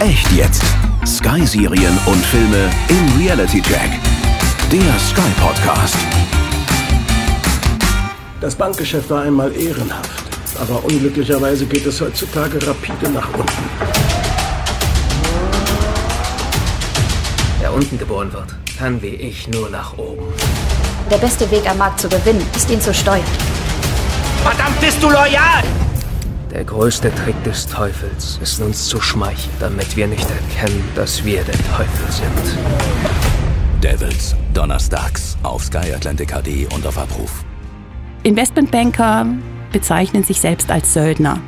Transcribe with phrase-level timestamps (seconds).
[0.00, 0.62] Echt jetzt.
[1.06, 3.90] Sky-Serien und Filme im Reality Check.
[4.72, 5.94] Der Sky Podcast.
[8.40, 10.24] Das Bankgeschäft war einmal ehrenhaft,
[10.58, 13.64] aber unglücklicherweise geht es heutzutage rapide nach unten.
[17.60, 20.24] Wer unten geboren wird, kann wie ich nur nach oben.
[21.10, 23.20] Der beste Weg am Markt zu gewinnen, ist ihn zu steuern.
[24.44, 25.62] Verdammt, bist du loyal!
[26.50, 31.44] Der größte Trick des Teufels ist uns zu schmeicheln, damit wir nicht erkennen, dass wir
[31.44, 32.58] der Teufel sind.
[33.80, 37.44] Devils, donnerstags auf Sky Atlantic HD und auf Abruf.
[38.24, 39.26] Investmentbanker
[39.70, 41.38] bezeichnen sich selbst als Söldner.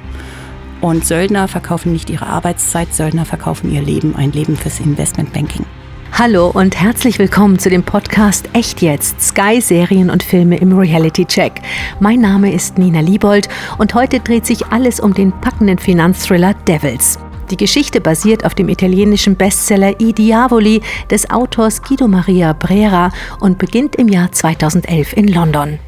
[0.80, 5.66] Und Söldner verkaufen nicht ihre Arbeitszeit, Söldner verkaufen ihr Leben, ein Leben fürs Investmentbanking.
[6.14, 11.24] Hallo und herzlich willkommen zu dem Podcast Echt jetzt, Sky Serien und Filme im Reality
[11.24, 11.54] Check.
[12.00, 13.48] Mein Name ist Nina Liebold
[13.78, 17.18] und heute dreht sich alles um den packenden Finanzthriller Devils.
[17.50, 23.10] Die Geschichte basiert auf dem italienischen Bestseller I Diavoli des Autors Guido Maria Brera
[23.41, 25.78] und beginnt im Jahr 2011 in London.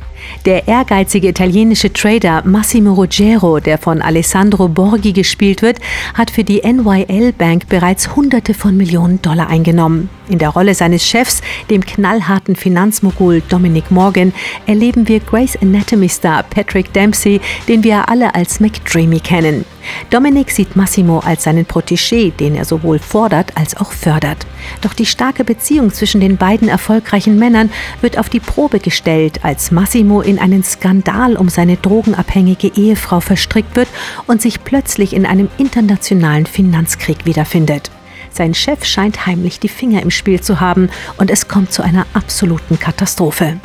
[0.45, 5.79] Der ehrgeizige italienische Trader Massimo Ruggero, der von Alessandro Borghi gespielt wird,
[6.15, 10.09] hat für die NYL Bank bereits Hunderte von Millionen Dollar eingenommen.
[10.29, 14.33] In der Rolle seines Chefs, dem knallharten Finanzmogul Dominic Morgan,
[14.67, 19.67] erleben wir Grace Anatomy-Star Patrick Dempsey, den wir alle als McDreamy kennen.
[20.09, 24.47] Dominic sieht Massimo als seinen Protégé, den er sowohl fordert als auch fördert.
[24.81, 29.71] Doch die starke Beziehung zwischen den beiden erfolgreichen Männern wird auf die Probe gestellt, als
[29.71, 33.89] Massimo in einen Skandal um seine drogenabhängige Ehefrau verstrickt wird
[34.27, 37.91] und sich plötzlich in einem internationalen Finanzkrieg wiederfindet.
[38.35, 42.05] Sein Chef scheint heimlich die Finger im Spiel zu haben und es kommt zu einer
[42.15, 43.61] absoluten Katastrophe.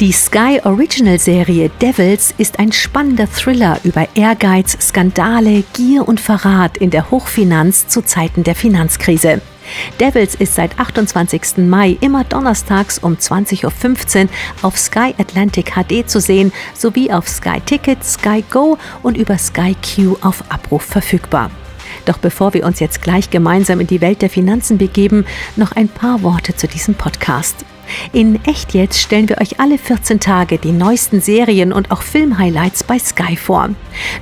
[0.00, 6.76] Die Sky Original Serie Devils ist ein spannender Thriller über Ehrgeiz, Skandale, Gier und Verrat
[6.76, 9.40] in der Hochfinanz zu Zeiten der Finanzkrise.
[10.00, 11.58] Devils ist seit 28.
[11.58, 14.28] Mai immer donnerstags um 20.15 Uhr
[14.62, 19.74] auf Sky Atlantic HD zu sehen, sowie auf Sky Ticket, Sky Go und über Sky
[19.74, 21.50] Q auf Abruf verfügbar.
[22.04, 25.24] Doch bevor wir uns jetzt gleich gemeinsam in die Welt der Finanzen begeben,
[25.56, 27.64] noch ein paar Worte zu diesem Podcast.
[28.12, 32.84] In Echt jetzt stellen wir euch alle 14 Tage die neuesten Serien und auch Filmhighlights
[32.84, 33.70] bei Sky vor.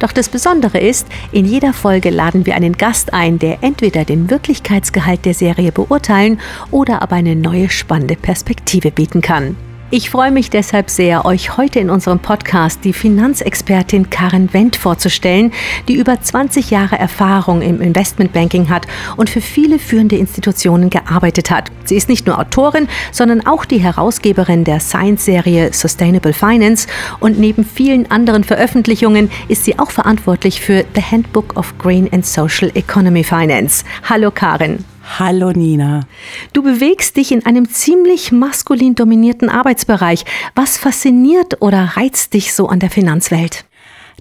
[0.00, 4.30] Doch das Besondere ist, in jeder Folge laden wir einen Gast ein, der entweder den
[4.30, 9.56] Wirklichkeitsgehalt der Serie beurteilen oder aber eine neue spannende Perspektive bieten kann.
[9.94, 15.52] Ich freue mich deshalb sehr, euch heute in unserem Podcast die Finanzexpertin Karin Wendt vorzustellen,
[15.86, 18.86] die über 20 Jahre Erfahrung im Investmentbanking hat
[19.18, 21.70] und für viele führende Institutionen gearbeitet hat.
[21.84, 26.88] Sie ist nicht nur Autorin, sondern auch die Herausgeberin der Science-Serie Sustainable Finance
[27.20, 32.24] und neben vielen anderen Veröffentlichungen ist sie auch verantwortlich für The Handbook of Green and
[32.24, 33.84] Social Economy Finance.
[34.08, 34.86] Hallo Karin.
[35.18, 36.06] Hallo Nina.
[36.54, 40.24] Du bewegst dich in einem ziemlich maskulin dominierten Arbeitsbereich.
[40.54, 43.66] Was fasziniert oder reizt dich so an der Finanzwelt?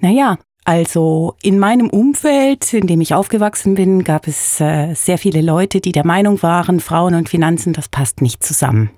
[0.01, 5.41] Naja, also in meinem Umfeld, in dem ich aufgewachsen bin, gab es äh, sehr viele
[5.41, 8.91] Leute, die der Meinung waren, Frauen und Finanzen, das passt nicht zusammen.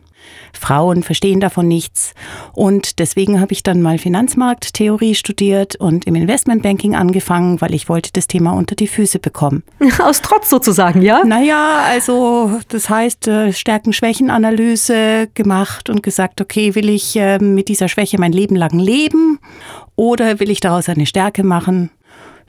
[0.53, 2.13] Frauen verstehen davon nichts.
[2.53, 8.11] Und deswegen habe ich dann mal Finanzmarkttheorie studiert und im Investmentbanking angefangen, weil ich wollte
[8.13, 9.63] das Thema unter die Füße bekommen.
[9.99, 11.23] Aus Trotz sozusagen, ja?
[11.25, 17.87] Naja, also das heißt äh, Stärken-Schwächen-Analyse gemacht und gesagt, okay, will ich äh, mit dieser
[17.87, 19.39] Schwäche mein Leben lang leben
[19.95, 21.89] oder will ich daraus eine Stärke machen?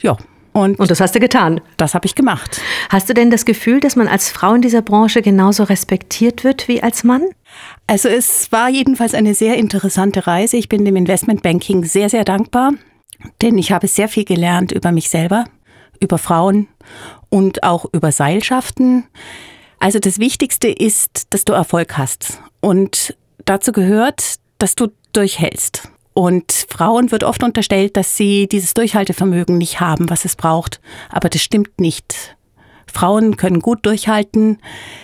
[0.00, 0.16] Ja,
[0.54, 1.60] und, und, das hast du getan.
[1.76, 2.60] Das habe ich gemacht.
[2.88, 6.68] Hast du denn das Gefühl, dass man als Frau in dieser Branche genauso respektiert wird
[6.68, 7.22] wie als Mann?
[7.88, 10.56] Also es war jedenfalls eine sehr interessante Reise.
[10.56, 12.72] Ich bin dem Investmentbanking sehr, sehr dankbar,
[13.42, 15.44] denn ich habe sehr viel gelernt über mich selber,
[15.98, 16.68] über Frauen
[17.30, 19.08] und auch über Seilschaften.
[19.80, 22.40] Also das Wichtigste ist, dass du Erfolg hast.
[22.60, 25.90] Und dazu gehört, dass du durchhältst.
[26.14, 30.80] Und Frauen wird oft unterstellt, dass sie dieses Durchhaltevermögen nicht haben, was es braucht.
[31.10, 32.36] Aber das stimmt nicht.
[32.86, 34.58] Frauen können gut durchhalten.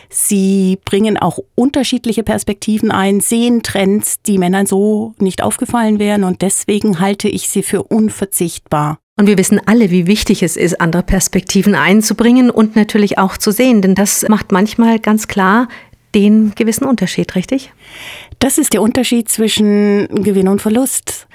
[0.08, 6.22] Sie bringen auch unterschiedliche Perspektiven ein, sehen Trends, die Männern so nicht aufgefallen wären.
[6.22, 8.98] Und deswegen halte ich sie für unverzichtbar.
[9.18, 13.50] Und wir wissen alle, wie wichtig es ist, andere Perspektiven einzubringen und natürlich auch zu
[13.50, 13.82] sehen.
[13.82, 15.68] Denn das macht manchmal ganz klar
[16.14, 17.72] den gewissen Unterschied, richtig?
[18.38, 21.28] Das ist der Unterschied zwischen Gewinn und Verlust.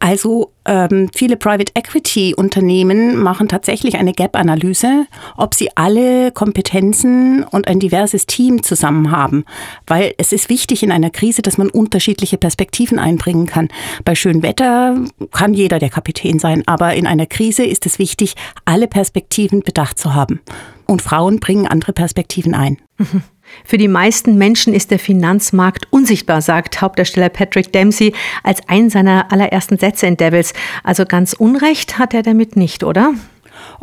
[0.00, 7.66] Also ähm, viele Private Equity Unternehmen machen tatsächlich eine Gap-Analyse, ob sie alle Kompetenzen und
[7.66, 9.44] ein diverses Team zusammen haben.
[9.88, 13.68] Weil es ist wichtig in einer Krise, dass man unterschiedliche Perspektiven einbringen kann.
[14.04, 18.34] Bei schönem Wetter kann jeder der Kapitän sein, aber in einer Krise ist es wichtig,
[18.64, 20.40] alle Perspektiven bedacht zu haben.
[20.86, 22.78] Und Frauen bringen andere Perspektiven ein.
[23.64, 29.30] Für die meisten Menschen ist der Finanzmarkt unsichtbar, sagt Hauptdarsteller Patrick Dempsey als einen seiner
[29.32, 30.52] allerersten Sätze in Devils.
[30.84, 33.14] Also ganz Unrecht hat er damit nicht, oder?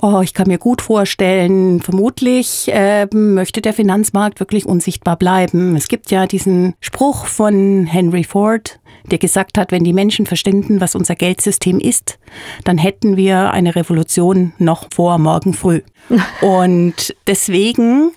[0.02, 5.76] Oh, ich kann mir gut vorstellen, vermutlich äh, möchte der Finanzmarkt wirklich unsichtbar bleiben.
[5.76, 10.82] Es gibt ja diesen Spruch von Henry Ford, der gesagt hat, wenn die Menschen verständen,
[10.82, 12.18] was unser Geldsystem ist,
[12.64, 15.82] dann hätten wir eine Revolution noch vor morgen früh.
[16.42, 18.12] Und deswegen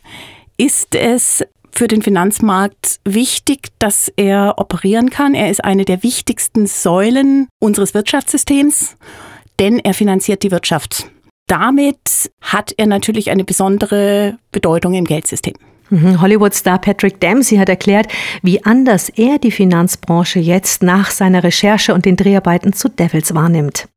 [0.58, 5.34] ist es für den Finanzmarkt wichtig, dass er operieren kann.
[5.34, 8.96] Er ist eine der wichtigsten Säulen unseres Wirtschaftssystems,
[9.60, 11.10] denn er finanziert die Wirtschaft.
[11.46, 15.54] Damit hat er natürlich eine besondere Bedeutung im Geldsystem.
[15.90, 16.20] Mhm.
[16.20, 18.08] Hollywood-Star Patrick Dempsey hat erklärt,
[18.42, 23.88] wie anders er die Finanzbranche jetzt nach seiner Recherche und den Dreharbeiten zu Devils wahrnimmt.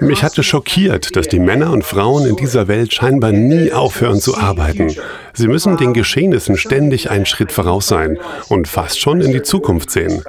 [0.00, 4.36] Mich hatte schockiert, dass die Männer und Frauen in dieser Welt scheinbar nie aufhören zu
[4.36, 4.94] arbeiten.
[5.32, 8.18] Sie müssen den Geschehnissen ständig einen Schritt voraus sein
[8.50, 10.22] und fast schon in die Zukunft sehen.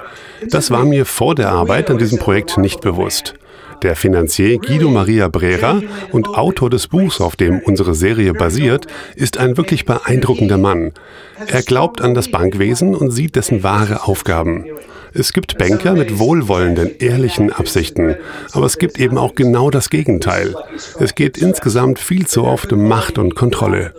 [0.48, 3.34] Das war mir vor der Arbeit an diesem Projekt nicht bewusst.
[3.82, 8.86] Der Finanzier Guido Maria Brera und Autor des Buchs, auf dem unsere Serie basiert,
[9.16, 10.92] ist ein wirklich beeindruckender Mann.
[11.46, 14.64] Er glaubt an das Bankwesen und sieht dessen wahre Aufgaben.
[15.18, 18.14] Es gibt Banker mit wohlwollenden, ehrlichen Absichten,
[18.52, 20.54] aber es gibt eben auch genau das Gegenteil.
[21.00, 23.92] Es geht insgesamt viel zu oft um Macht und Kontrolle.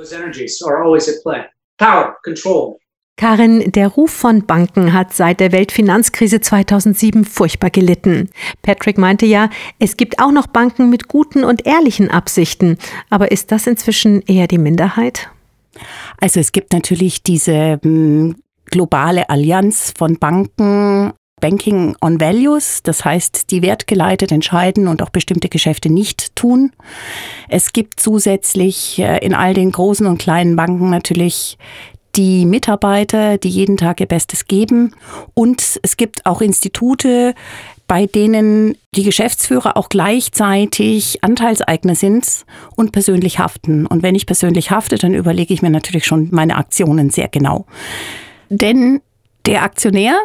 [1.77, 2.77] Power, control.
[3.17, 8.29] Karin, der Ruf von Banken hat seit der Weltfinanzkrise 2007 furchtbar gelitten.
[8.61, 12.77] Patrick meinte ja, es gibt auch noch Banken mit guten und ehrlichen Absichten.
[13.09, 15.29] Aber ist das inzwischen eher die Minderheit?
[16.21, 18.37] Also es gibt natürlich diese hm,
[18.69, 25.49] globale Allianz von Banken, Banking on Values, das heißt, die wertgeleitet entscheiden und auch bestimmte
[25.49, 26.71] Geschäfte nicht tun.
[27.47, 31.57] Es gibt zusätzlich äh, in all den großen und kleinen Banken natürlich
[32.15, 34.93] die Mitarbeiter, die jeden Tag ihr Bestes geben.
[35.33, 37.35] Und es gibt auch Institute,
[37.87, 42.45] bei denen die Geschäftsführer auch gleichzeitig Anteilseigner sind
[42.75, 43.85] und persönlich haften.
[43.85, 47.65] Und wenn ich persönlich hafte, dann überlege ich mir natürlich schon meine Aktionen sehr genau.
[48.49, 49.01] Denn
[49.45, 50.15] der Aktionär,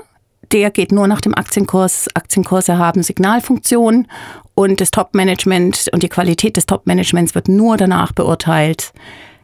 [0.53, 2.09] der geht nur nach dem Aktienkurs.
[2.15, 4.07] Aktienkurse haben Signalfunktion
[4.55, 8.93] und das Top-Management und die Qualität des Top-Managements wird nur danach beurteilt,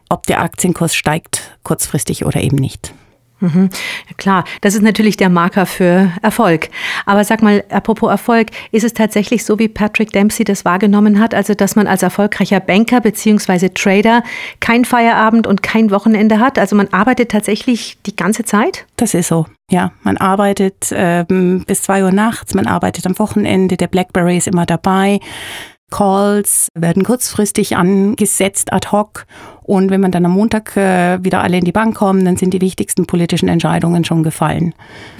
[0.09, 2.93] ob der Aktienkurs steigt kurzfristig oder eben nicht.
[3.41, 3.69] Mhm.
[4.17, 6.69] Klar, das ist natürlich der Marker für Erfolg.
[7.05, 11.33] Aber sag mal, apropos Erfolg, ist es tatsächlich so, wie Patrick Dempsey das wahrgenommen hat,
[11.33, 13.69] also dass man als erfolgreicher Banker bzw.
[13.69, 14.23] Trader
[14.59, 16.59] kein Feierabend und kein Wochenende hat?
[16.59, 18.85] Also man arbeitet tatsächlich die ganze Zeit?
[18.95, 19.47] Das ist so.
[19.71, 24.47] Ja, man arbeitet ähm, bis zwei Uhr nachts, man arbeitet am Wochenende, der Blackberry ist
[24.47, 25.19] immer dabei.
[25.91, 29.27] Calls werden kurzfristig angesetzt, ad hoc.
[29.63, 32.53] Und wenn man dann am Montag äh, wieder alle in die Bank kommen, dann sind
[32.53, 34.73] die wichtigsten politischen Entscheidungen schon gefallen.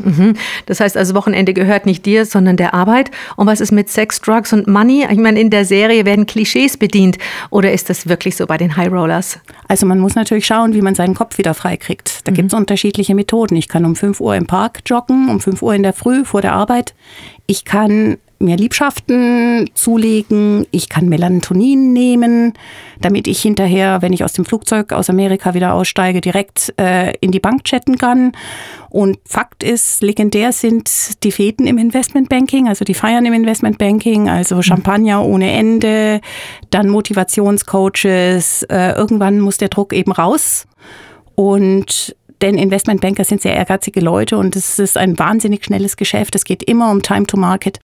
[0.04, 0.34] Mhm.
[0.66, 3.12] Das heißt also, Wochenende gehört nicht dir, sondern der Arbeit.
[3.36, 5.06] Und was ist mit Sex, Drugs und Money?
[5.10, 7.18] Ich meine, in der Serie werden Klischees bedient.
[7.50, 9.40] Oder ist das wirklich so bei den High Rollers?
[9.68, 12.28] Also man muss natürlich schauen, wie man seinen Kopf wieder freikriegt.
[12.28, 12.36] Da mhm.
[12.36, 13.56] gibt es unterschiedliche Methoden.
[13.56, 16.42] Ich kann um 5 Uhr im Park joggen, um 5 Uhr in der Früh vor
[16.42, 16.96] der Arbeit.
[17.46, 22.54] Ich kann mir Liebschaften zulegen, ich kann Melatonin nehmen,
[23.00, 27.32] damit ich hinterher, wenn ich aus dem Flugzeug aus Amerika wieder aussteige, direkt äh, in
[27.32, 28.34] die Bank chatten kann.
[28.90, 34.58] Und Fakt ist, legendär sind die Feten im Investmentbanking, also die Feiern im Investmentbanking, also
[34.58, 34.64] mhm.
[34.64, 36.22] Champagner ohne Ende,
[36.70, 38.64] dann Motivationscoaches.
[38.64, 40.68] Äh, irgendwann muss der Druck eben raus.
[41.36, 46.36] Und denn Investmentbanker sind sehr ehrgeizige Leute und es ist ein wahnsinnig schnelles Geschäft.
[46.36, 47.80] Es geht immer um Time to Market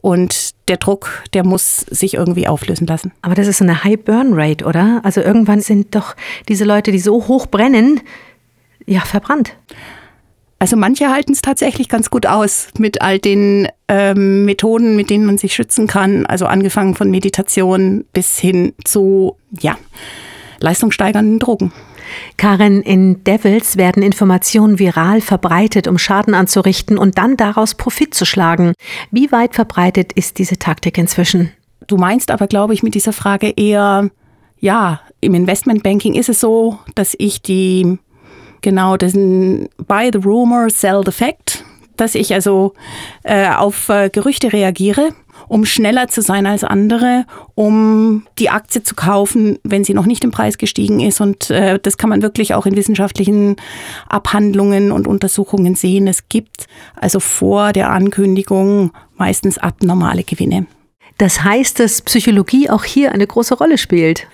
[0.00, 3.12] und der Druck, der muss sich irgendwie auflösen lassen.
[3.22, 5.00] Aber das ist so eine High Burn Rate, oder?
[5.04, 6.16] Also irgendwann sind doch
[6.48, 8.00] diese Leute, die so hoch brennen,
[8.86, 9.56] ja, verbrannt.
[10.58, 15.26] Also manche halten es tatsächlich ganz gut aus mit all den ähm, Methoden, mit denen
[15.26, 16.24] man sich schützen kann.
[16.24, 19.76] Also angefangen von Meditation bis hin zu, ja,
[20.60, 21.72] leistungssteigernden Drogen.
[22.36, 28.24] Karin, in Devils werden Informationen viral verbreitet, um Schaden anzurichten und dann daraus Profit zu
[28.24, 28.74] schlagen.
[29.10, 31.52] Wie weit verbreitet ist diese Taktik inzwischen?
[31.86, 34.10] Du meinst aber, glaube ich, mit dieser Frage eher,
[34.60, 37.98] ja, im Investmentbanking ist es so, dass ich die,
[38.60, 41.64] genau, diesen Buy the Rumor, Sell the Fact,
[41.96, 42.74] dass ich also
[43.22, 45.10] äh, auf äh, Gerüchte reagiere
[45.52, 50.24] um schneller zu sein als andere, um die Aktie zu kaufen, wenn sie noch nicht
[50.24, 51.20] im Preis gestiegen ist.
[51.20, 53.56] Und äh, das kann man wirklich auch in wissenschaftlichen
[54.08, 56.08] Abhandlungen und Untersuchungen sehen.
[56.08, 56.68] Es gibt
[56.98, 60.64] also vor der Ankündigung meistens abnormale Gewinne.
[61.18, 64.26] Das heißt, dass Psychologie auch hier eine große Rolle spielt.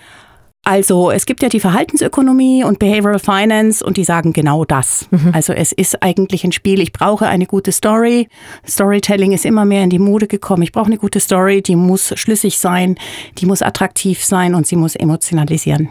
[0.63, 5.07] Also es gibt ja die Verhaltensökonomie und Behavioral Finance und die sagen genau das.
[5.09, 5.31] Mhm.
[5.33, 8.27] Also es ist eigentlich ein Spiel, ich brauche eine gute Story.
[8.67, 10.61] Storytelling ist immer mehr in die Mode gekommen.
[10.61, 12.97] Ich brauche eine gute Story, die muss schlüssig sein,
[13.37, 15.89] die muss attraktiv sein und sie muss emotionalisieren.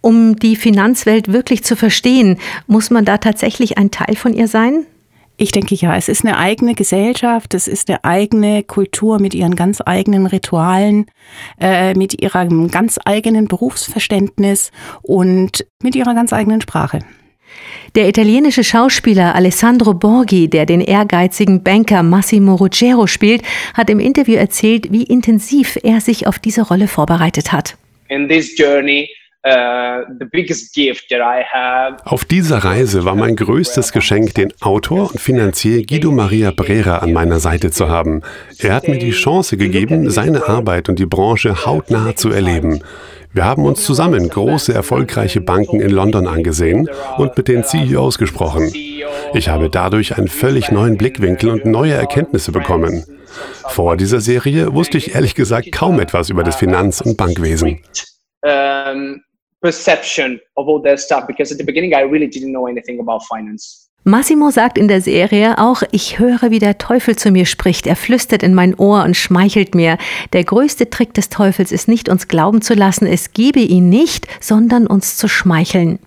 [0.00, 4.86] Um die Finanzwelt wirklich zu verstehen, muss man da tatsächlich ein Teil von ihr sein?
[5.40, 9.54] Ich denke ja, es ist eine eigene Gesellschaft, es ist eine eigene Kultur mit ihren
[9.54, 11.06] ganz eigenen Ritualen,
[11.60, 16.98] äh, mit ihrem ganz eigenen Berufsverständnis und mit ihrer ganz eigenen Sprache.
[17.94, 23.42] Der italienische Schauspieler Alessandro Borghi, der den ehrgeizigen Banker Massimo Ruggero spielt,
[23.74, 27.76] hat im Interview erzählt, wie intensiv er sich auf diese Rolle vorbereitet hat.
[28.08, 29.08] In this journey
[32.04, 37.12] Auf dieser Reise war mein größtes Geschenk, den Autor und Finanzier Guido Maria Brera an
[37.12, 38.22] meiner Seite zu haben.
[38.58, 42.82] Er hat mir die Chance gegeben, seine Arbeit und die Branche hautnah zu erleben.
[43.32, 48.72] Wir haben uns zusammen große, erfolgreiche Banken in London angesehen und mit den CEOs gesprochen.
[49.34, 53.04] Ich habe dadurch einen völlig neuen Blickwinkel und neue Erkenntnisse bekommen.
[53.68, 57.80] Vor dieser Serie wusste ich ehrlich gesagt kaum etwas über das Finanz- und Bankwesen
[59.60, 63.20] perception of all that stuff because at the beginning I really didn't know anything about
[63.24, 63.88] finance.
[64.04, 67.86] Massimo sagt in der Serie auch, ich höre, wie der Teufel zu mir spricht.
[67.86, 69.98] Er flüstert in mein Ohr und schmeichelt mir.
[70.32, 74.26] Der größte Trick des Teufels ist nicht, uns glauben zu lassen, es gebe ihn nicht,
[74.40, 75.98] sondern uns zu schmeicheln.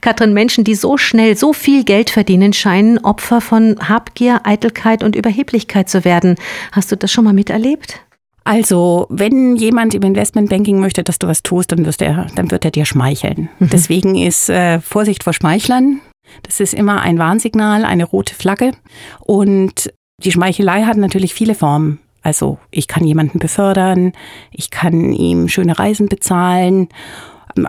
[0.00, 5.16] Katrin, Menschen, die so schnell so viel Geld verdienen, scheinen Opfer von Habgier, Eitelkeit und
[5.16, 6.36] Überheblichkeit zu werden.
[6.72, 8.00] Hast du das schon mal miterlebt?
[8.46, 12.64] Also, wenn jemand im Investmentbanking möchte, dass du was tust, dann, wirst er, dann wird
[12.64, 13.48] er dir schmeicheln.
[13.58, 13.70] Mhm.
[13.72, 16.00] Deswegen ist äh, Vorsicht vor Schmeichlern.
[16.44, 18.70] Das ist immer ein Warnsignal, eine rote Flagge.
[19.18, 21.98] Und die Schmeichelei hat natürlich viele Formen.
[22.22, 24.12] Also, ich kann jemanden befördern,
[24.52, 26.88] ich kann ihm schöne Reisen bezahlen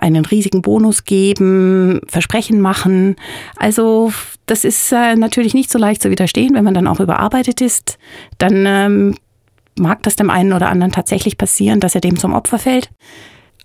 [0.02, 3.16] einen riesigen Bonus geben, Versprechen machen.
[3.56, 4.12] Also
[4.46, 7.98] das ist äh, natürlich nicht so leicht zu widerstehen, wenn man dann auch überarbeitet ist.
[8.38, 9.16] Dann ähm,
[9.78, 12.90] mag das dem einen oder anderen tatsächlich passieren, dass er dem zum Opfer fällt.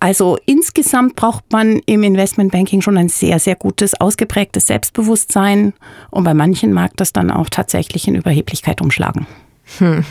[0.01, 5.75] Also insgesamt braucht man im Investmentbanking schon ein sehr, sehr gutes, ausgeprägtes Selbstbewusstsein.
[6.11, 9.29] Und bei manchen mag das dann auch tatsächlich in Überheblichkeit umschlagen.
[9.79, 10.05] Hm.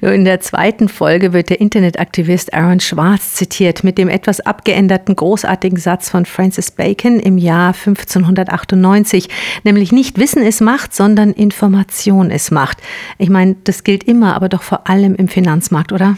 [0.00, 5.78] In der zweiten Folge wird der Internetaktivist Aaron Schwartz zitiert mit dem etwas abgeänderten großartigen
[5.78, 9.28] Satz von Francis Bacon im Jahr 1598,
[9.62, 12.78] nämlich nicht Wissen ist Macht, sondern Information ist Macht.
[13.18, 16.16] Ich meine, das gilt immer, aber doch vor allem im Finanzmarkt, oder?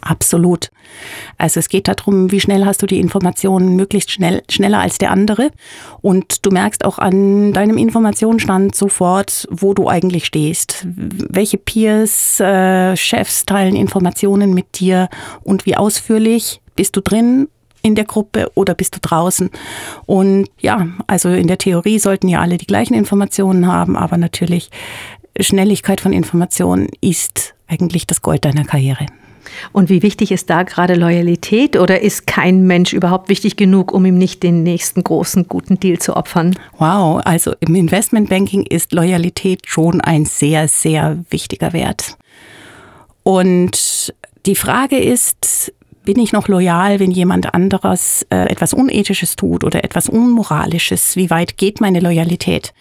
[0.00, 0.70] Absolut.
[1.36, 5.10] Also es geht darum, wie schnell hast du die Informationen, möglichst schnell, schneller als der
[5.10, 5.50] andere.
[6.00, 10.86] Und du merkst auch an deinem Informationsstand sofort, wo du eigentlich stehst.
[10.86, 15.08] Welche Peers, äh, Chefs teilen Informationen mit dir
[15.42, 17.48] und wie ausführlich bist du drin
[17.82, 19.50] in der Gruppe oder bist du draußen?
[20.06, 24.70] Und ja, also in der Theorie sollten ja alle die gleichen Informationen haben, aber natürlich
[25.40, 29.06] Schnelligkeit von Informationen ist eigentlich das Gold deiner Karriere.
[29.72, 34.04] Und wie wichtig ist da gerade Loyalität oder ist kein Mensch überhaupt wichtig genug, um
[34.04, 36.54] ihm nicht den nächsten großen guten Deal zu opfern?
[36.78, 42.16] Wow, also im Investmentbanking ist Loyalität schon ein sehr, sehr wichtiger Wert.
[43.22, 44.14] Und
[44.46, 45.72] die Frage ist,
[46.04, 51.16] bin ich noch loyal, wenn jemand anderes äh, etwas Unethisches tut oder etwas Unmoralisches?
[51.16, 52.72] Wie weit geht meine Loyalität?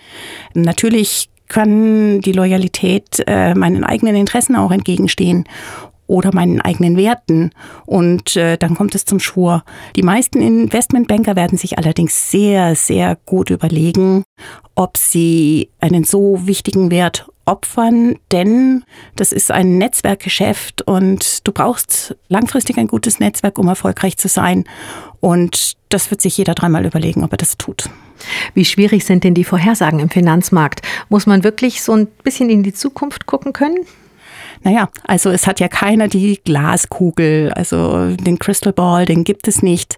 [0.54, 5.44] Natürlich kann die Loyalität äh, meinen eigenen Interessen auch entgegenstehen
[6.08, 7.52] oder meinen eigenen Werten.
[7.86, 9.64] Und äh, dann kommt es zum Schwur.
[9.96, 14.24] Die meisten Investmentbanker werden sich allerdings sehr, sehr gut überlegen,
[14.76, 18.84] ob sie einen so wichtigen Wert opfern, denn
[19.16, 24.66] das ist ein Netzwerkgeschäft und du brauchst langfristig ein gutes Netzwerk, um erfolgreich zu sein.
[25.22, 27.90] Und das wird sich jeder dreimal überlegen, ob er das tut.
[28.54, 30.82] Wie schwierig sind denn die Vorhersagen im Finanzmarkt?
[31.10, 33.78] Muss man wirklich so ein bisschen in die Zukunft gucken können?
[34.64, 39.62] Naja, also es hat ja keiner die Glaskugel, also den Crystal Ball, den gibt es
[39.62, 39.98] nicht.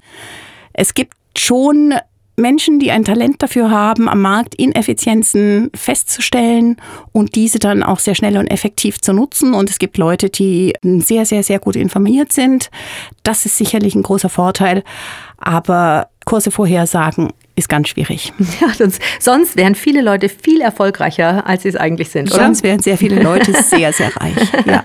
[0.73, 1.93] Es gibt schon
[2.39, 6.77] Menschen, die ein Talent dafür haben, am Markt Ineffizienzen festzustellen
[7.11, 9.53] und diese dann auch sehr schnell und effektiv zu nutzen.
[9.53, 12.71] Und es gibt Leute, die sehr, sehr, sehr gut informiert sind.
[13.23, 14.83] Das ist sicherlich ein großer Vorteil.
[15.37, 18.33] Aber Kurse vorhersagen ist ganz schwierig.
[18.59, 22.43] Ja, sonst, sonst wären viele Leute viel erfolgreicher, als sie es eigentlich sind, oder?
[22.43, 24.35] Sonst wären sehr viele Leute sehr, sehr reich,
[24.65, 24.83] ja.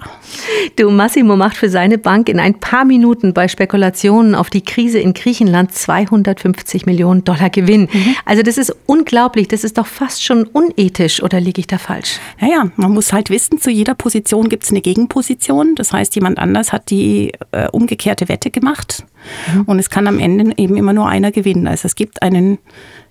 [0.76, 4.98] Du, Massimo macht für seine Bank in ein paar Minuten bei Spekulationen auf die Krise
[4.98, 7.88] in Griechenland 250 Millionen Dollar Gewinn.
[7.92, 8.16] Mhm.
[8.24, 12.18] Also das ist unglaublich, das ist doch fast schon unethisch, oder liege ich da falsch?
[12.40, 15.74] Naja, man muss halt wissen, zu jeder Position gibt es eine Gegenposition.
[15.74, 19.04] Das heißt, jemand anders hat die äh, umgekehrte Wette gemacht.
[19.52, 19.62] Mhm.
[19.62, 21.66] Und es kann am Ende eben immer nur einer gewinnen.
[21.66, 22.58] Also es gibt einen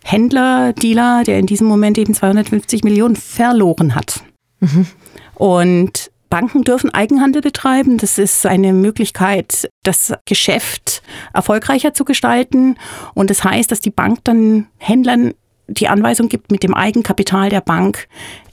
[0.04, 4.24] Händler, Dealer, der in diesem Moment eben 250 Millionen verloren hat.
[4.60, 4.88] Mhm.
[5.36, 8.00] Und Banken dürfen Eigenhandel betreiben.
[8.00, 12.78] Das ist eine Möglichkeit, das Geschäft erfolgreicher zu gestalten.
[13.14, 15.36] Und das heißt, dass die Bank dann Händlern
[15.68, 18.08] die Anweisung gibt, mit dem Eigenkapital der Bank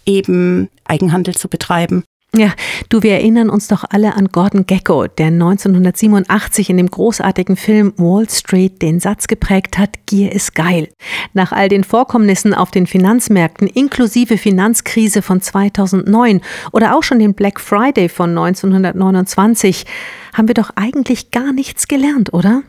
[0.04, 2.04] eben Eigenhandel zu betreiben.
[2.36, 2.52] Ja,
[2.88, 7.92] du, wir erinnern uns doch alle an Gordon Gecko, der 1987 in dem großartigen Film
[7.96, 10.88] Wall Street den Satz geprägt hat, Gier ist geil.
[11.32, 17.34] Nach all den Vorkommnissen auf den Finanzmärkten, inklusive Finanzkrise von 2009 oder auch schon den
[17.34, 19.84] Black Friday von 1929,
[20.32, 22.62] haben wir doch eigentlich gar nichts gelernt, oder?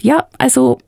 [0.00, 0.78] Ja, also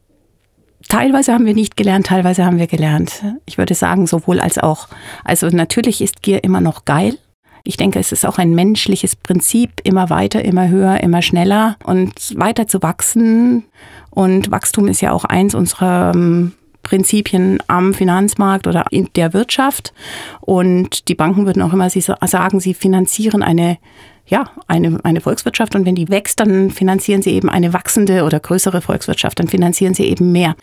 [0.89, 3.23] Teilweise haben wir nicht gelernt, teilweise haben wir gelernt.
[3.47, 4.89] Ich würde sagen, sowohl als auch.
[5.25, 7.17] Also natürlich ist Gier immer noch geil,
[7.65, 12.39] ich denke, es ist auch ein menschliches Prinzip, immer weiter, immer höher, immer schneller und
[12.39, 13.65] weiter zu wachsen.
[14.11, 16.53] Und Wachstum ist ja auch eins unserer ähm,
[16.83, 19.93] Prinzipien am Finanzmarkt oder in der Wirtschaft.
[20.41, 23.79] Und die Banken würden auch immer sagen, sie finanzieren eine
[24.25, 28.39] ja, eine, eine Volkswirtschaft und wenn die wächst, dann finanzieren sie eben eine wachsende oder
[28.39, 30.55] größere Volkswirtschaft, dann finanzieren sie eben mehr.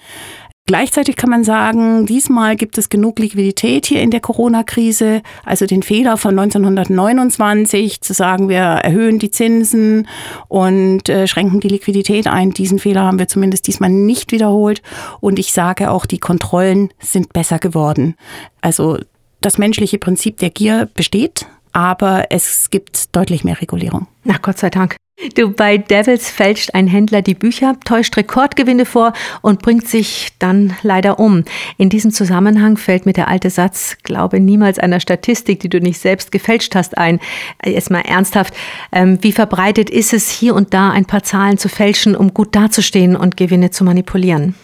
[0.69, 5.23] Gleichzeitig kann man sagen, diesmal gibt es genug Liquidität hier in der Corona-Krise.
[5.43, 10.07] Also den Fehler von 1929 zu sagen, wir erhöhen die Zinsen
[10.47, 12.51] und äh, schränken die Liquidität ein.
[12.51, 14.83] Diesen Fehler haben wir zumindest diesmal nicht wiederholt.
[15.21, 18.13] Und ich sage auch, die Kontrollen sind besser geworden.
[18.61, 18.99] Also
[19.41, 24.07] das menschliche Prinzip der Gier besteht, aber es gibt deutlich mehr Regulierung.
[24.23, 24.95] Na Gott sei Dank.
[25.35, 29.11] Du, bei Devils fälscht ein Händler die Bücher, täuscht Rekordgewinne vor
[29.41, 31.43] und bringt sich dann leider um.
[31.77, 35.99] In diesem Zusammenhang fällt mir der alte Satz, glaube niemals einer Statistik, die du nicht
[35.99, 37.19] selbst gefälscht hast, ein.
[37.65, 38.53] Jetzt mal ernsthaft,
[38.93, 42.55] ähm, wie verbreitet ist es, hier und da ein paar Zahlen zu fälschen, um gut
[42.55, 44.55] dazustehen und Gewinne zu manipulieren?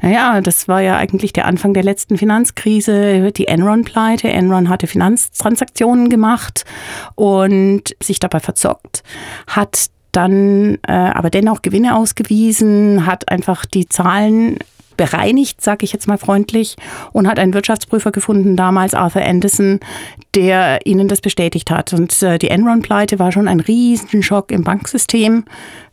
[0.00, 4.28] Naja, das war ja eigentlich der Anfang der letzten Finanzkrise, die Enron-Pleite.
[4.28, 6.64] Enron hatte Finanztransaktionen gemacht
[7.14, 9.02] und sich dabei verzockt,
[9.46, 14.58] hat dann äh, aber dennoch Gewinne ausgewiesen, hat einfach die Zahlen
[15.00, 16.76] bereinigt, sage ich jetzt mal freundlich,
[17.12, 19.80] und hat einen Wirtschaftsprüfer gefunden, damals Arthur Anderson,
[20.34, 21.94] der ihnen das bestätigt hat.
[21.94, 25.44] Und äh, die Enron-Pleite war schon ein Riesenschock im Banksystem,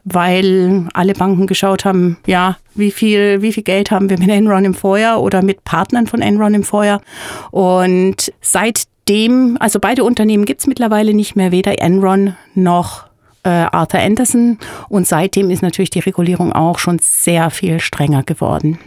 [0.04, 4.66] weil alle Banken geschaut haben, ja, wie viel, wie viel Geld haben wir mit Enron
[4.66, 7.00] im Vorjahr oder mit Partnern von Enron im Vorjahr.
[7.52, 13.06] Und seitdem, also beide Unternehmen gibt es mittlerweile nicht mehr, weder Enron noch
[13.44, 14.58] äh, Arthur Anderson.
[14.90, 18.80] Und seitdem ist natürlich die Regulierung auch schon sehr viel strenger geworden.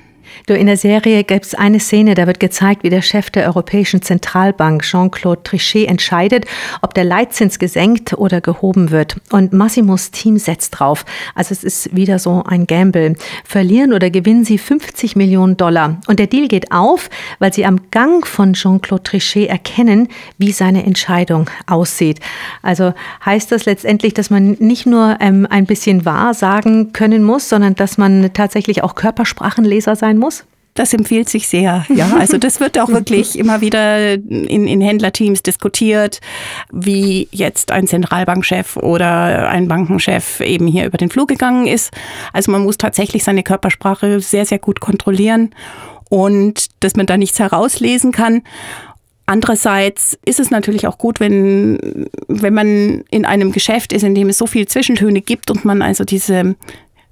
[0.46, 3.46] Du, in der Serie gibt es eine Szene, da wird gezeigt, wie der Chef der
[3.46, 6.46] Europäischen Zentralbank, Jean-Claude Trichet, entscheidet,
[6.82, 9.16] ob der Leitzins gesenkt oder gehoben wird.
[9.30, 11.04] Und Massimos Team setzt drauf.
[11.34, 13.16] Also es ist wieder so ein Gamble.
[13.44, 16.00] Verlieren oder gewinnen sie 50 Millionen Dollar.
[16.06, 20.84] Und der Deal geht auf, weil sie am Gang von Jean-Claude Trichet erkennen, wie seine
[20.84, 22.20] Entscheidung aussieht.
[22.62, 27.48] Also heißt das letztendlich, dass man nicht nur ähm, ein bisschen wahr sagen können muss,
[27.48, 30.19] sondern dass man tatsächlich auch Körpersprachenleser sein muss?
[30.74, 31.84] Das empfiehlt sich sehr.
[31.88, 36.20] Ja, also das wird auch wirklich immer wieder in, in Händlerteams diskutiert,
[36.72, 41.90] wie jetzt ein Zentralbankchef oder ein Bankenchef eben hier über den Flug gegangen ist.
[42.32, 45.54] Also man muss tatsächlich seine Körpersprache sehr, sehr gut kontrollieren
[46.08, 48.42] und dass man da nichts herauslesen kann.
[49.26, 54.28] Andererseits ist es natürlich auch gut, wenn, wenn man in einem Geschäft ist, in dem
[54.28, 56.56] es so viele Zwischentöne gibt und man also diese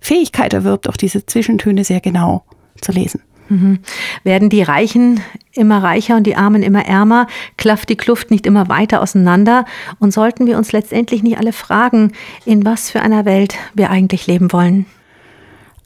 [0.01, 2.45] Fähigkeit erwirbt, auch diese Zwischentöne sehr genau
[2.81, 3.23] zu lesen.
[3.49, 3.79] Mhm.
[4.25, 5.21] Werden die Reichen
[5.53, 7.27] immer reicher und die Armen immer ärmer?
[7.57, 9.65] Klafft die Kluft nicht immer weiter auseinander?
[9.99, 12.13] Und sollten wir uns letztendlich nicht alle fragen,
[12.45, 14.87] in was für einer Welt wir eigentlich leben wollen?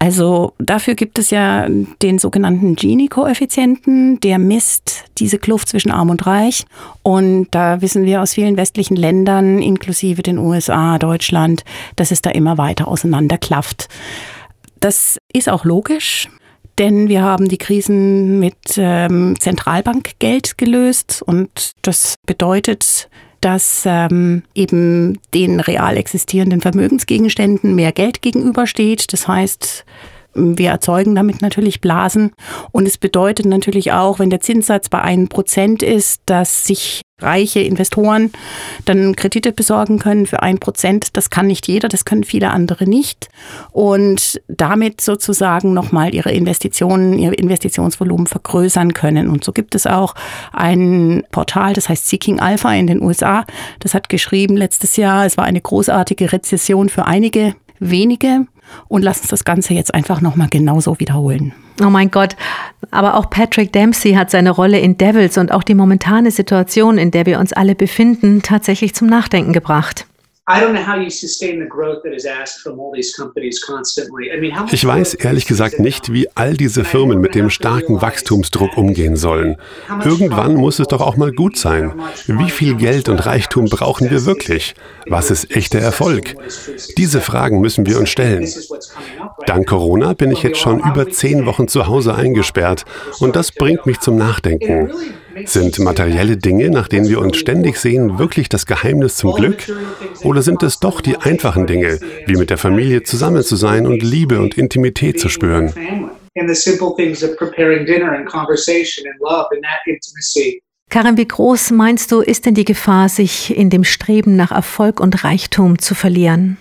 [0.01, 6.27] Also dafür gibt es ja den sogenannten Gini-Koeffizienten, der misst diese Kluft zwischen Arm und
[6.27, 6.65] Reich.
[7.03, 11.63] Und da wissen wir aus vielen westlichen Ländern, inklusive den USA, Deutschland,
[11.95, 13.87] dass es da immer weiter auseinanderklafft.
[14.81, 16.29] Das ist auch logisch
[16.79, 23.09] denn wir haben die Krisen mit ähm, Zentralbankgeld gelöst und das bedeutet,
[23.41, 29.13] dass ähm, eben den real existierenden Vermögensgegenständen mehr Geld gegenübersteht.
[29.13, 29.85] Das heißt,
[30.35, 32.33] Wir erzeugen damit natürlich Blasen.
[32.71, 37.61] Und es bedeutet natürlich auch, wenn der Zinssatz bei einem Prozent ist, dass sich reiche
[37.61, 38.33] Investoren
[38.85, 41.17] dann Kredite besorgen können für ein Prozent.
[41.17, 43.29] Das kann nicht jeder, das können viele andere nicht.
[43.71, 49.29] Und damit sozusagen nochmal ihre Investitionen, ihr Investitionsvolumen vergrößern können.
[49.29, 50.15] Und so gibt es auch
[50.53, 53.45] ein Portal, das heißt Seeking Alpha in den USA.
[53.79, 58.47] Das hat geschrieben letztes Jahr, es war eine großartige Rezession für einige wenige
[58.89, 61.53] und lass uns das Ganze jetzt einfach nochmal genauso wiederholen.
[61.83, 62.37] Oh mein Gott,
[62.91, 67.11] aber auch Patrick Dempsey hat seine Rolle in Devils und auch die momentane Situation, in
[67.11, 70.07] der wir uns alle befinden, tatsächlich zum Nachdenken gebracht.
[74.73, 79.57] Ich weiß ehrlich gesagt nicht, wie all diese Firmen mit dem starken Wachstumsdruck umgehen sollen.
[80.05, 81.93] Irgendwann muss es doch auch mal gut sein.
[82.27, 84.75] Wie viel Geld und Reichtum brauchen wir wirklich?
[85.07, 86.35] Was ist echter Erfolg?
[86.99, 88.49] Diese Fragen müssen wir uns stellen.
[89.47, 92.85] Dank Corona bin ich jetzt schon über zehn Wochen zu Hause eingesperrt
[93.21, 94.91] und das bringt mich zum Nachdenken.
[95.45, 99.65] Sind materielle Dinge, nach denen wir uns ständig sehen, wirklich das Geheimnis zum Glück?
[100.23, 104.03] Oder sind es doch die einfachen Dinge, wie mit der Familie zusammen zu sein und
[104.03, 105.73] Liebe und Intimität zu spüren?
[110.89, 115.01] Karin, wie groß meinst du, ist denn die Gefahr, sich in dem Streben nach Erfolg
[115.01, 116.59] und Reichtum zu verlieren?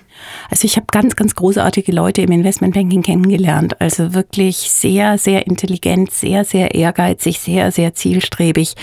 [0.49, 3.79] Also ich habe ganz, ganz großartige Leute im Investmentbanking kennengelernt.
[3.79, 8.75] Also wirklich sehr, sehr intelligent, sehr, sehr ehrgeizig, sehr, sehr zielstrebig.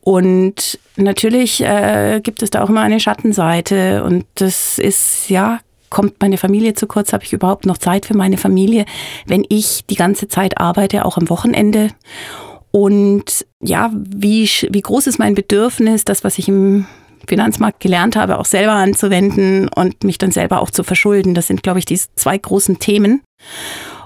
[0.00, 4.02] Und natürlich äh, gibt es da auch immer eine Schattenseite.
[4.04, 7.12] Und das ist, ja, kommt meine Familie zu kurz?
[7.12, 8.84] Habe ich überhaupt noch Zeit für meine Familie,
[9.26, 11.88] wenn ich die ganze Zeit arbeite, auch am Wochenende?
[12.72, 16.86] Und ja, wie, wie groß ist mein Bedürfnis, das, was ich im
[17.26, 21.34] Finanzmarkt gelernt habe, auch selber anzuwenden und mich dann selber auch zu verschulden.
[21.34, 23.22] Das sind, glaube ich, die zwei großen Themen.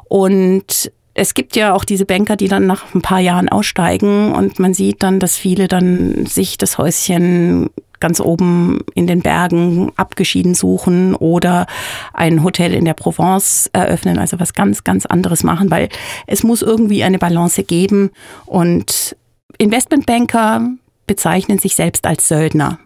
[0.08, 4.58] Und es gibt ja auch diese Banker, die dann nach ein paar Jahren aussteigen und
[4.58, 10.54] man sieht dann, dass viele dann sich das Häuschen ganz oben in den Bergen abgeschieden
[10.54, 11.66] suchen oder
[12.12, 15.88] ein Hotel in der Provence eröffnen, also was ganz, ganz anderes machen, weil
[16.26, 18.10] es muss irgendwie eine Balance geben
[18.44, 19.16] und
[19.56, 20.68] Investmentbanker
[21.06, 22.78] bezeichnen sich selbst als Söldner.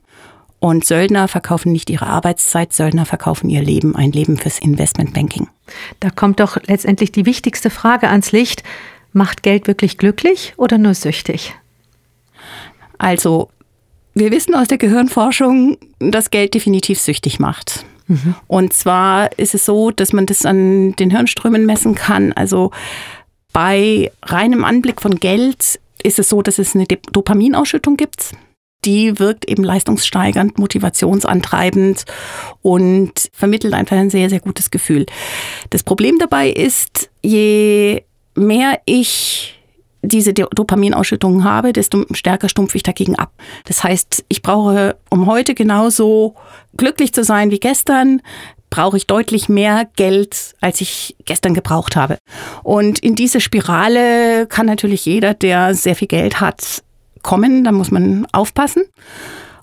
[0.61, 5.49] Und Söldner verkaufen nicht ihre Arbeitszeit, Söldner verkaufen ihr Leben, ein Leben fürs Investmentbanking.
[6.01, 8.63] Da kommt doch letztendlich die wichtigste Frage ans Licht.
[9.13, 11.57] Macht Geld wirklich glücklich oder nur süchtig?
[12.99, 13.49] Also,
[14.13, 17.87] wir wissen aus der Gehirnforschung, dass Geld definitiv süchtig macht.
[18.07, 18.35] Mhm.
[18.47, 22.35] Und zwar ist es so, dass man das an den Hirnströmen messen kann.
[22.35, 22.71] Also
[23.53, 28.35] bei reinem Anblick von Geld ist es so, dass es eine Dopaminausschüttung gibt
[28.85, 32.05] die wirkt eben leistungssteigernd, motivationsantreibend
[32.63, 35.07] und vermittelt einfach ein sehr, sehr gutes Gefühl.
[35.71, 38.03] Das Problem dabei ist, je
[38.35, 39.57] mehr ich
[40.03, 43.33] diese Dopaminausschüttungen habe, desto stärker stumpfe ich dagegen ab.
[43.67, 46.35] Das heißt, ich brauche, um heute genauso
[46.77, 48.23] glücklich zu sein wie gestern,
[48.71, 52.19] brauche ich deutlich mehr Geld, als ich gestern gebraucht habe.
[52.63, 56.83] Und in diese Spirale kann natürlich jeder, der sehr viel Geld hat,
[57.23, 58.85] kommen, da muss man aufpassen.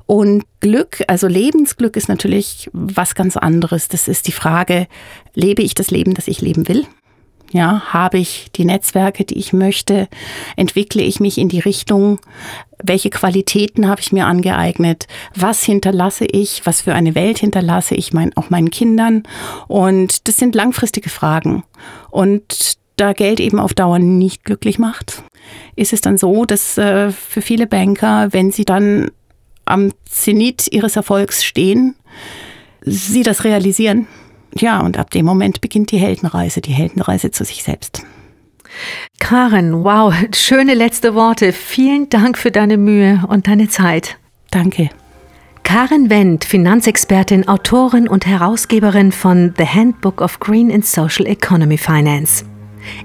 [0.06, 3.90] Und Glück, also Lebensglück ist natürlich was ganz anderes.
[3.90, 4.88] Das ist die Frage,
[5.34, 6.86] lebe ich das Leben, das ich leben will?
[7.52, 10.08] Ja, habe ich die Netzwerke, die ich möchte?
[10.56, 12.20] Entwickle ich mich in die Richtung?
[12.82, 15.08] Welche Qualitäten habe ich mir angeeignet?
[15.34, 16.66] Was hinterlasse ich?
[16.66, 19.24] Was für eine Welt hinterlasse ich mein, auch meinen Kindern?
[19.68, 21.64] Und das sind langfristige Fragen.
[22.10, 25.24] Und da Geld eben auf Dauer nicht glücklich macht,
[25.78, 29.12] ist es dann so, dass äh, für viele Banker, wenn sie dann
[29.64, 31.96] am Zenit ihres Erfolgs stehen,
[32.82, 34.08] sie das realisieren.
[34.56, 38.02] Ja, und ab dem Moment beginnt die Heldenreise, die Heldenreise zu sich selbst.
[39.20, 41.54] Karen, wow, schöne letzte Worte.
[41.54, 44.18] Vielen Dank für deine Mühe und deine Zeit.
[44.50, 44.90] Danke.
[45.64, 52.46] Karen Wendt, Finanzexpertin, Autorin und Herausgeberin von The Handbook of Green and Social Economy Finance.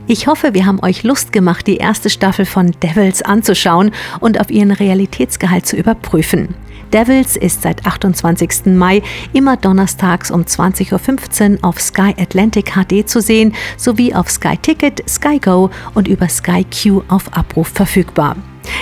[0.06, 4.50] Ich hoffe, wir haben euch Lust gemacht, die erste Staffel von Devils anzuschauen und auf
[4.50, 6.54] ihren Realitätsgehalt zu überprüfen.
[6.92, 8.66] Devils ist seit 28.
[8.66, 14.56] Mai immer donnerstags um 20.15 Uhr auf Sky Atlantic HD zu sehen, sowie auf Sky
[14.60, 18.36] Ticket, Sky Go und über Sky Q auf Abruf verfügbar.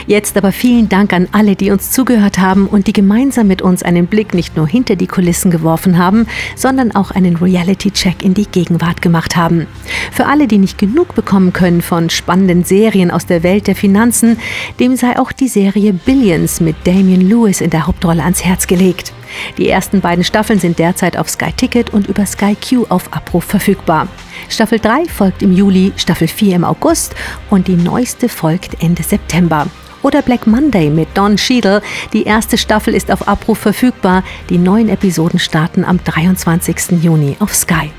[0.06, 3.82] Jetzt aber vielen Dank an alle, die uns zugehört haben und die gemeinsam mit uns
[3.82, 8.46] einen Blick nicht nur hinter die Kulissen geworfen haben, sondern auch einen Reality-Check in die
[8.46, 9.66] Gegenwart gemacht haben.
[10.12, 14.38] Für alle, die nicht genug bekommen können von spannenden Serien aus der Welt der Finanzen,
[14.78, 19.12] dem sei auch die Serie Billions mit Damien Lewis in der Hauptrolle ans Herz gelegt.
[19.58, 23.44] Die ersten beiden Staffeln sind derzeit auf Sky Ticket und über Sky Q auf Abruf
[23.44, 24.08] verfügbar.
[24.48, 27.14] Staffel 3 folgt im Juli, Staffel 4 im August
[27.50, 29.66] und die neueste folgt Ende September.
[30.02, 31.82] Oder Black Monday mit Don Cheadle.
[32.12, 34.24] Die erste Staffel ist auf Abruf verfügbar.
[34.48, 37.02] Die neuen Episoden starten am 23.
[37.02, 37.90] Juni auf Sky.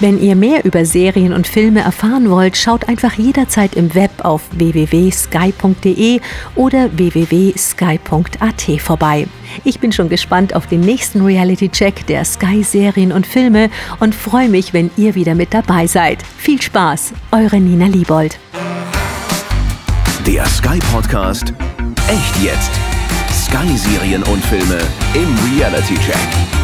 [0.00, 4.42] Wenn ihr mehr über Serien und Filme erfahren wollt, schaut einfach jederzeit im Web auf
[4.52, 6.20] www.sky.de
[6.54, 9.26] oder www.sky.at vorbei.
[9.64, 14.72] Ich bin schon gespannt auf den nächsten Reality-Check der Sky-Serien und Filme und freue mich,
[14.72, 16.22] wenn ihr wieder mit dabei seid.
[16.36, 18.38] Viel Spaß, eure Nina Liebold.
[20.26, 21.54] Der Sky Podcast
[22.08, 22.70] Echt jetzt.
[23.30, 24.78] Sky Serien und Filme
[25.12, 26.57] im Reality Check.